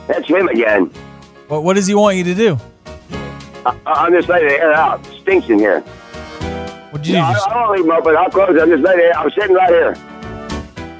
[0.08, 0.86] That's him again.
[1.48, 2.58] what what does he want you to do?
[3.64, 5.04] I, I'm just letting the air out.
[5.22, 5.80] Stinks in here.
[6.90, 7.24] What you No, do?
[7.24, 8.16] I, Just- I don't leave him open.
[8.16, 8.60] I'll close it.
[8.60, 9.16] I'm just letting it.
[9.16, 9.96] I'm sitting right here.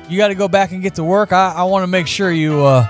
[0.09, 1.33] you got to go back and get to work.
[1.33, 2.87] I, I want to make sure you, uh,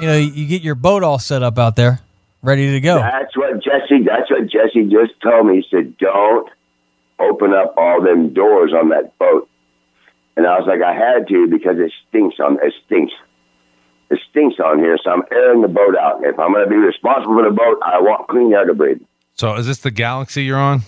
[0.00, 2.00] you know, you get your boat all set up out there,
[2.42, 2.96] ready to go.
[2.98, 4.04] That's what Jesse.
[4.04, 5.56] That's what Jesse just told me.
[5.62, 6.48] He said, "Don't
[7.18, 9.48] open up all them doors on that boat."
[10.40, 12.56] And I was like, "I had to because it stinks on.
[12.62, 13.12] It stinks.
[14.08, 14.96] It stinks on here.
[15.04, 16.24] So I'm airing the boat out.
[16.24, 19.02] If I'm going to be responsible for the boat, I want clean air to breathe."
[19.34, 20.80] So is this the Galaxy you're on?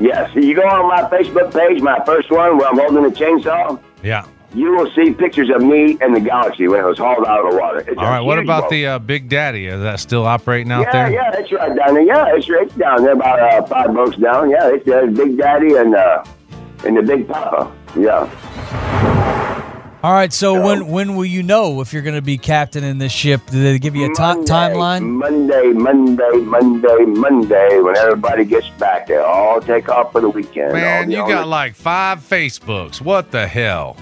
[0.00, 0.34] Yes.
[0.34, 3.78] you go on my Facebook page, my first one, where I'm holding the chainsaw.
[4.02, 4.24] Yeah.
[4.54, 7.52] You will see pictures of me and the Galaxy when it was hauled out of
[7.52, 7.80] the water.
[7.80, 8.20] It's All a right.
[8.22, 8.70] What about boat.
[8.70, 9.66] the uh, Big Daddy?
[9.66, 11.12] Is that still operating out yeah, there?
[11.12, 12.02] yeah, yeah, it's right down there.
[12.02, 14.48] Yeah, it's, right down there, about uh, five boats down.
[14.48, 16.24] Yeah, it's uh, Big Daddy and uh,
[16.86, 17.70] and the Big Papa.
[17.98, 18.85] Yeah.
[20.06, 20.32] All right.
[20.32, 23.10] So So- when when will you know if you're going to be captain in this
[23.10, 23.40] ship?
[23.46, 25.02] Did they give you a ti- Monday, timeline?
[25.02, 27.80] Monday, Monday, Monday, Monday.
[27.80, 30.74] When everybody gets back, they all take off for the weekend.
[30.74, 33.00] Man, the you owners- got like five Facebooks.
[33.00, 33.96] What the hell?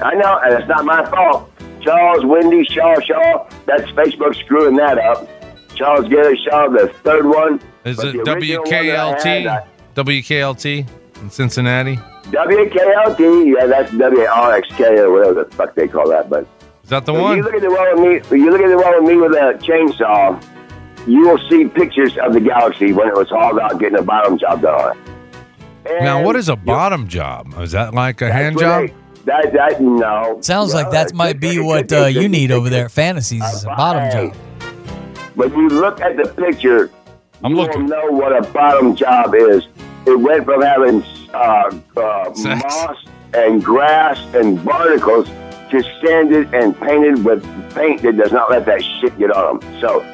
[0.00, 1.50] I know, and it's not my fault.
[1.80, 3.44] Charles Wendy Shaw Shaw.
[3.66, 5.28] That's Facebook screwing that up.
[5.74, 7.58] Charles Gary Shaw, the third one.
[7.84, 9.42] Is But it the original one that I WKLT?
[9.42, 9.64] had, I-
[9.96, 10.86] WKLT
[11.22, 11.98] in Cincinnati?
[12.26, 16.28] WKLT, yeah, that's WRXK or whatever the fuck they call that.
[16.30, 16.46] But
[16.84, 18.76] Is that the one you look at the one with me, you look at the
[18.76, 20.42] one with me with a chainsaw,
[21.08, 24.38] you will see pictures of the Galaxy when it was hauled out getting a bottom
[24.38, 24.74] job done.
[24.80, 24.96] on
[25.86, 26.02] it.
[26.02, 27.54] Now, what is a you- bottom job?
[27.58, 28.86] Is that like a that's hand job?
[28.88, 30.38] they- That that no.
[30.40, 33.68] Sounds like that might be what uh, you need over there at Fantasies is a
[33.68, 34.36] bottom job.
[35.34, 36.90] When you look at the picture,
[37.44, 37.82] I'm you looking.
[37.82, 39.66] will know what a bottom job is.
[40.06, 41.02] It went from having
[41.34, 45.28] uh, uh, moss and grass and barnacles
[45.70, 47.42] to sanded and painted with
[47.74, 49.80] paint that does not let that shit get on them.
[49.80, 50.04] So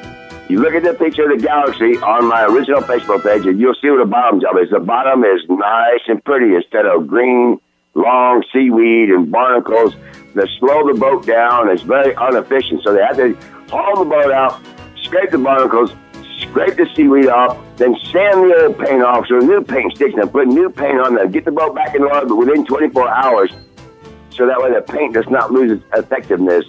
[0.49, 3.75] you look at the picture of the galaxy on my original Facebook page, and you'll
[3.81, 4.69] see what a bottom job is.
[4.69, 7.59] The bottom is nice and pretty instead of green,
[7.95, 9.95] long seaweed and barnacles
[10.35, 11.69] that slow the boat down.
[11.69, 12.83] It's very inefficient.
[12.83, 13.35] So they have to
[13.69, 14.61] haul the boat out,
[15.01, 15.91] scrape the barnacles,
[16.39, 20.31] scrape the seaweed off, then sand the old paint off so new paint sticks and
[20.31, 21.27] put new paint on there.
[21.27, 23.51] Get the boat back in order within 24 hours
[24.31, 26.65] so that way the paint does not lose its effectiveness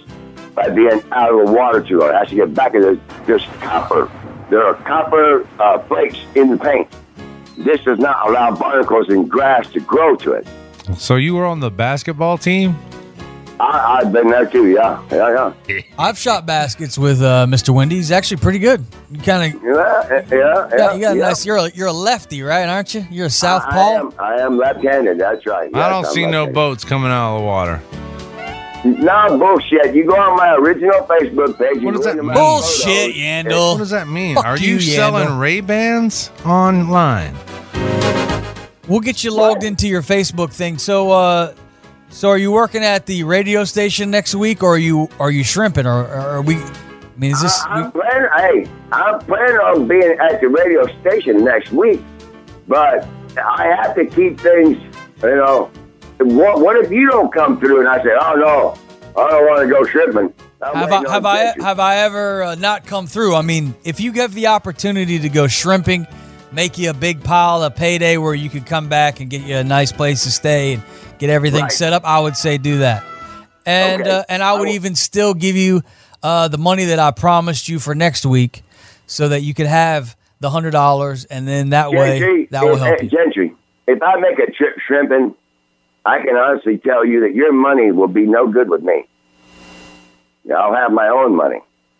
[0.55, 2.09] by being out of the water too long.
[2.09, 4.11] It has to get back into this there's copper.
[4.49, 6.87] There are copper uh, flakes in the paint.
[7.57, 10.47] This does not allow barnacles and grass to grow to it.
[10.97, 12.75] So you were on the basketball team?
[13.59, 14.67] I, I've been there too.
[14.69, 15.81] Yeah, yeah, yeah.
[15.99, 17.73] I've shot baskets with uh, Mr.
[17.73, 17.95] Wendy.
[17.95, 18.85] He's actually pretty good.
[19.11, 20.69] You kind of Yeah, yeah, yeah.
[20.77, 21.27] yeah, you got a yeah.
[21.27, 21.45] nice.
[21.45, 22.67] You're a, you're a lefty, right?
[22.69, 23.05] Aren't you?
[23.11, 23.99] You're a southpaw.
[23.99, 25.19] am, I am left-handed.
[25.19, 25.69] That's right.
[25.75, 26.53] I don't I'm see no left-handed.
[26.55, 27.81] boats coming out of the water.
[28.85, 29.93] No bullshit.
[29.93, 31.83] You go on my original Facebook page.
[31.83, 32.33] What does that mean?
[32.33, 33.71] Bullshit, photos, Yandel.
[33.73, 34.35] What does that mean?
[34.35, 35.39] Fuck Are you, you, selling Yandel.
[35.39, 37.35] Ray Bans online?
[38.87, 40.77] We'll get you logged into your Facebook thing.
[40.77, 41.53] So, uh,
[42.09, 45.43] so are you working at the radio station next week, or are you are you
[45.43, 46.55] shrimping, or, or are we?
[46.55, 46.71] I
[47.17, 47.61] mean, is this?
[47.63, 48.29] I, I'm planning.
[48.35, 52.01] Hey, I'm planning on being at the radio station next week,
[52.67, 54.77] but I have to keep things.
[55.21, 55.71] You know,
[56.19, 59.61] what, what if you don't come through and I say, "Oh no, I don't want
[59.61, 60.33] to go shrimping"?
[60.61, 63.35] I'm have I have I have I ever uh, not come through?
[63.35, 66.07] I mean, if you give the opportunity to go shrimping,
[66.51, 69.55] make you a big pile of payday where you could come back and get you
[69.55, 70.83] a nice place to stay and
[71.19, 71.71] get everything Right.
[71.71, 73.03] set up, I would say do that.
[73.65, 74.11] And Okay.
[74.11, 75.81] uh, and I would I even still give you
[76.23, 78.63] uh, the money that I promised you for next week,
[79.05, 83.01] so that you could have the hundred dollars, and then that way that will help
[83.03, 83.09] you.
[83.09, 83.53] Gentry,
[83.87, 85.35] if I make a trip shrimping,
[86.05, 89.03] I can honestly tell you that your money will be no good with me.
[90.55, 91.59] I'll have my own money.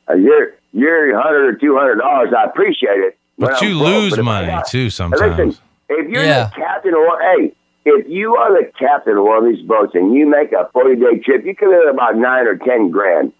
[0.09, 3.17] Uh, your your hundred or two hundred dollars, I appreciate it.
[3.35, 5.37] when But I'm you broke, lose but money too sometimes.
[5.37, 5.57] Listen,
[5.89, 6.45] if you're Yeah.
[6.45, 7.53] the captain of one, hey,
[7.97, 10.95] if you are the captain of one of these boats and you make a forty
[10.95, 13.33] day trip, you can live about nine or ten grand.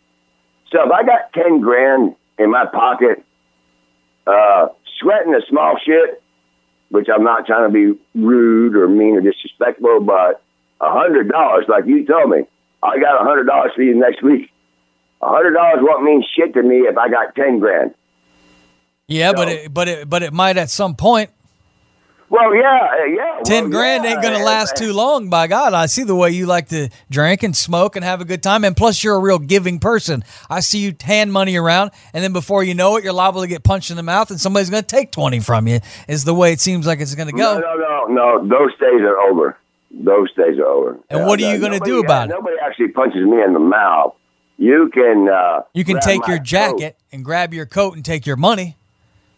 [0.71, 3.23] So if I got ten grand in my pocket,
[4.25, 4.67] uh,
[4.99, 6.21] sweating a small shit,
[6.89, 10.41] which I'm not trying to be rude or mean or disrespectful, but
[10.81, 12.43] a hundred dollars, like you told me,
[12.81, 14.49] I got a hundred dollars for you next week.
[15.21, 17.93] A hundred dollars won't mean shit to me if I got ten grand.
[19.07, 21.31] Yeah, but it, but it, but it might at some point.
[22.31, 23.39] Well, yeah, uh, yeah.
[23.43, 25.29] Ten well, grand yeah, ain't gonna uh, last too long.
[25.29, 28.25] By God, I see the way you like to drink and smoke and have a
[28.25, 30.23] good time, and plus you're a real giving person.
[30.49, 33.47] I see you hand money around, and then before you know it, you're liable to
[33.47, 35.79] get punched in the mouth, and somebody's gonna take twenty from you.
[36.07, 37.59] Is the way it seems like it's gonna go.
[37.59, 38.47] no, no, no.
[38.47, 39.57] Those days are over.
[39.91, 40.99] Those days are over.
[41.09, 42.33] And what are you gonna nobody- do about it?
[42.33, 44.13] Nobody actually punches me in the mouth.
[44.57, 45.27] You can.
[45.29, 46.45] Uh, You can take your coat.
[46.45, 48.75] jacket and grab your coat and take your money.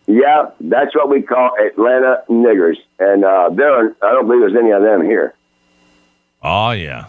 [0.08, 3.96] Yeah, that's what we call Atlanta niggers, and uh, there are.
[4.02, 5.34] I don't believe there's any of them here.
[6.44, 7.06] oh yeah.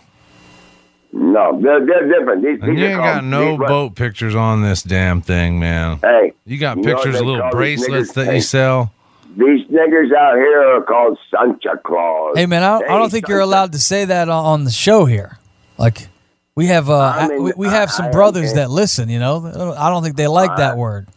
[1.14, 2.42] No, they're, they're different.
[2.42, 5.98] These, And these you ain't got no these- boat pictures on this damn thing, man.
[6.02, 8.36] Hey, You got You pictures of little bracelets that Hey.
[8.36, 8.92] you sell.
[9.36, 12.36] these niggers out here are called Santa Claus.
[12.36, 15.04] Hey man, I, I don't think you're allowed to say that on, on the show
[15.04, 15.38] here.
[15.76, 16.08] Like
[16.54, 19.08] we have uh I mean, we, we have some I- I brothers that listen.
[19.10, 21.08] You know, I don't think they like that word.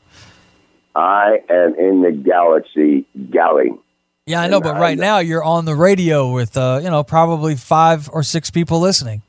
[0.96, 3.72] I am in the galaxy galley.
[4.28, 7.56] Yeah, I know, but right now you're on the radio with uh, you know, probably
[7.56, 9.22] five or six people listening.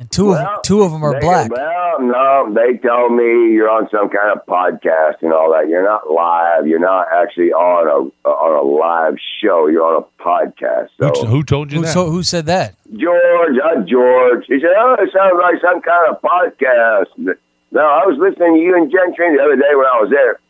[0.00, 1.50] And two Well, of two of them are they- black.
[1.50, 5.68] Well, no, they told me you're on some kind of podcast and all that.
[5.68, 6.66] You're not live.
[6.68, 9.66] You're not actually on a on a live show.
[9.66, 10.90] You're on a podcast.
[10.98, 11.92] Who, who told you Who, that?
[11.92, 12.74] so, who said that?
[12.96, 17.36] George, uh, George, he said, "Oh, it sounds like some kind of podcast."
[17.70, 20.40] No, I was listening to you and Gentry the other day when I was there.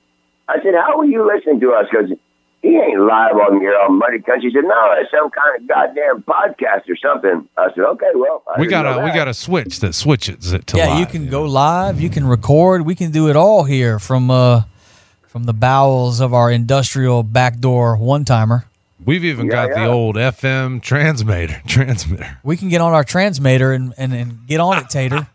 [0.49, 2.11] I said, "How were you listening to us?" Because
[2.63, 4.51] he ain't live on your on Muddy Country.
[4.51, 8.43] He said, "No, it's some kind of goddamn podcast or something." I said, "Okay, well,
[8.55, 11.07] I we got a we got a switch that switches it to yeah, live, you
[11.07, 14.63] can go live, you can record, we can do it all here from uh
[15.27, 18.65] from the bowels of our industrial backdoor one timer.
[19.05, 22.39] We've even Yeah, got the old FM transmitter transmitter.
[22.43, 25.29] We can get on our transmitter and, and, and get on it, Tater.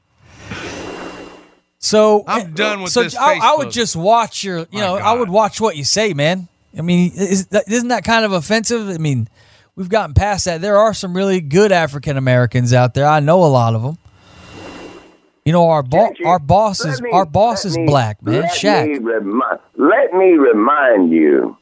[1.83, 4.79] So I'm eh, done with so this I, I would just watch your, you My
[4.79, 6.47] know, I would watch what you say, man.
[6.77, 8.87] I mean, is that, isn't that kind of offensive?
[8.87, 9.27] I mean,
[9.75, 10.61] we've gotten past that.
[10.61, 13.05] There are some really good African Americans out there.
[13.05, 13.97] I know a lot of them.
[15.43, 18.43] You know, our bo- Gentry, our boss is me- our boss is me- black, man.
[18.43, 18.87] Let Shaq.
[18.87, 19.41] Me remi-
[19.75, 21.57] let me remind you,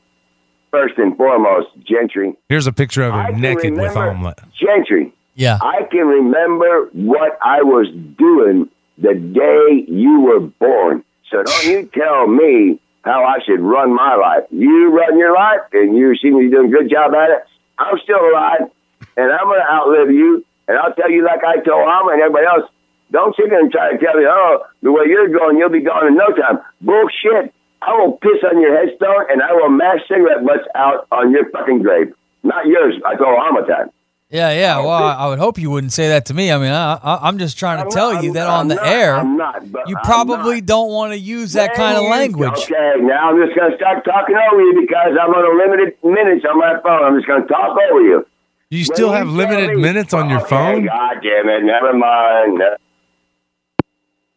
[0.69, 2.35] first and foremost, Gentry.
[2.47, 4.39] Here's a picture of him naked with remember- omelet.
[4.53, 5.57] Gentry, Yeah.
[5.63, 7.87] I can remember what I was
[8.19, 8.69] doing
[9.01, 11.03] the day you were born.
[11.29, 14.43] So don't you tell me how I should run my life.
[14.51, 17.43] You run your life, and you seem to be doing a good job at it.
[17.77, 18.69] I'm still alive,
[19.17, 20.45] and I'm going to outlive you.
[20.67, 22.69] And I'll tell you, like I told Alma and everybody else,
[23.11, 25.81] don't sit there and try to tell me, oh, the way you're going, you'll be
[25.81, 26.59] gone in no time.
[26.79, 27.53] Bullshit.
[27.81, 31.49] I will piss on your headstone, and I will mash cigarette butts out on your
[31.49, 32.13] fucking grave.
[32.43, 32.93] Not yours.
[33.03, 33.89] I told Alma time.
[34.31, 34.77] Yeah, yeah.
[34.79, 36.51] Oh, well, I I would hope you wouldn't say that to me.
[36.53, 38.59] I mean, I, I, I'm just trying to I'm tell not- you I'm- that on
[38.61, 40.65] I'm the not- air, I'm not, but you I'm probably not.
[40.67, 42.49] don't want to use that kind of language.
[42.53, 45.97] Okay, now I'm just going to start talking over you because I'm on a limited
[46.03, 47.03] minutes on my phone.
[47.03, 48.25] I'm just going to talk over you.
[48.69, 50.85] You still When have you limited me- minutes on your Okay, phone?
[50.85, 51.63] God damn it!
[51.65, 52.61] Never mind.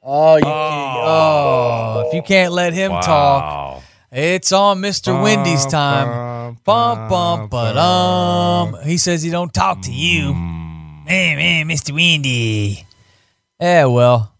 [0.02, 2.02] Oh, you oh.
[2.02, 2.04] oh.
[2.08, 3.82] if you can't let him talk, Wow.
[4.14, 5.20] It's on Mr.
[5.22, 6.56] Wendy's time.
[6.64, 8.76] Bum bum but um.
[8.84, 10.32] He says he don't talk to you.
[11.06, 11.92] Hey man, Mr.
[11.92, 12.86] Wendy.
[13.60, 14.32] Yeah, well,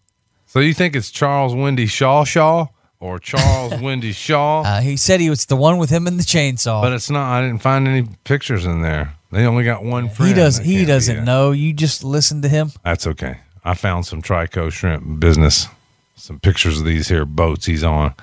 [0.47, 2.67] So you think it's Charles Wendy Shaw Shaw
[2.99, 4.61] or Charles Wendy Shaw?
[4.63, 6.81] uh, he said he was the one with him in the chainsaw.
[6.81, 7.31] But it's not.
[7.31, 9.13] I didn't find any pictures in there.
[9.31, 10.29] They only got one friend.
[10.29, 10.57] he does.
[10.57, 11.51] That He can't be doesn't know.
[11.51, 12.71] You just listen to him.
[12.83, 13.39] That's okay.
[13.63, 15.67] I found some Trico shrimp business.
[16.15, 18.13] Some pictures of these here boats he's on.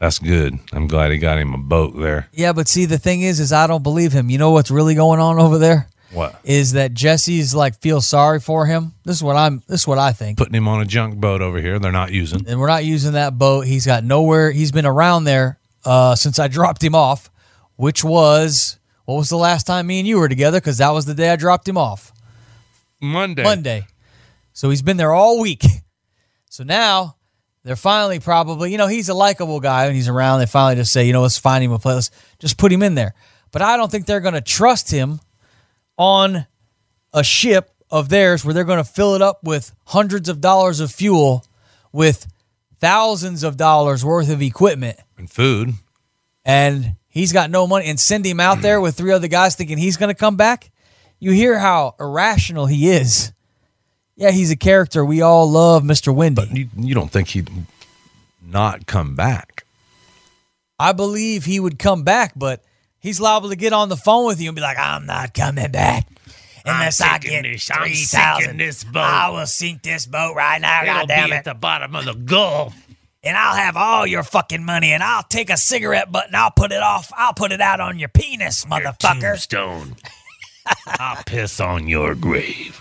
[0.00, 0.58] That's good.
[0.72, 2.26] I'm glad he got him a boat there.
[2.32, 4.30] Yeah, but see, the thing is, is I don't believe him.
[4.30, 5.88] You know what's really going on over there?
[6.12, 6.40] What?
[6.42, 8.94] Is that Jesse's like feels sorry for him?
[9.04, 9.62] This is what I'm.
[9.68, 10.38] This is what I think.
[10.38, 11.78] Putting him on a junk boat over here.
[11.78, 12.48] They're not using.
[12.48, 13.66] and we're not using that boat.
[13.66, 14.50] He's got nowhere.
[14.50, 17.30] He's been around there uh, since I dropped him off,
[17.76, 20.58] which was what was the last time me and you were together?
[20.60, 22.10] Because that was the day I dropped him off,
[23.00, 23.42] Monday.
[23.44, 23.86] Monday.
[24.54, 25.62] So he's been there all week.
[26.52, 27.14] So now
[27.70, 30.40] they're finally probably, you know, he's a likable guy and he's around.
[30.40, 31.94] They finally just say, you know, let's find him a place.
[31.94, 32.10] Let's
[32.40, 33.14] just put him in there.
[33.52, 35.20] But I don't think they're going to trust him
[35.96, 36.46] on
[37.12, 40.80] a ship of theirs where they're going to fill it up with hundreds of dollars
[40.80, 41.44] of fuel
[41.92, 42.26] with
[42.80, 45.74] thousands of dollars worth of equipment And food.
[46.44, 49.78] and he's got no money and send him out there with three other guys thinking
[49.78, 50.72] he's going to come back
[51.20, 53.32] you hear how irrational he is
[54.20, 57.50] yeah he's a character we all love mr wendy You, you don't think he'd
[58.40, 59.64] not come back?
[60.78, 62.62] i believe he would come back but
[63.00, 65.70] he's liable to get on the phone with you and be like i'm not coming
[65.72, 66.06] back
[66.64, 68.60] unless i get this, 3000
[68.94, 71.36] i will sink this boat right now God damn it!
[71.36, 72.74] at the bottom of the Gulf.
[73.24, 76.50] and I'll have all your fucking money, and I'll take a cigarette butt and I'll
[76.50, 77.10] put it off.
[77.16, 79.20] I'll put it out on your penis, motherfucker.
[79.20, 79.96] Tombstone.
[80.86, 82.79] I'll piss on your grave.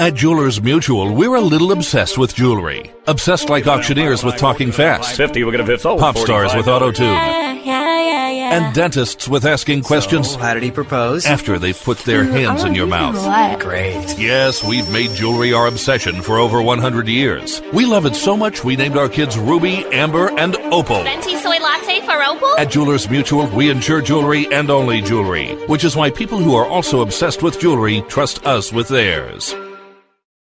[0.00, 2.90] At Jewelers Mutual, we're a little obsessed with jewelry.
[3.06, 6.00] Obsessed like auctioneers with talking fast, 50, we're going to sold.
[6.00, 8.56] pop stars with auto tune, Yeah, yeah, yeah, yeah.
[8.66, 11.26] and dentists with asking questions How did he propose?
[11.26, 13.14] after they've put their hands in your mouth.
[13.14, 13.60] What?
[13.60, 14.18] Great.
[14.18, 17.60] Yes, we've made jewelry our obsession for over 100 years.
[17.74, 21.02] We love it so much we named our kids Ruby, Amber, and Opal.
[21.04, 22.54] Venti soy latte for Opal?
[22.58, 26.64] At Jewelers Mutual, we insure jewelry and only jewelry, which is why people who are
[26.66, 29.54] also obsessed with jewelry trust us with theirs.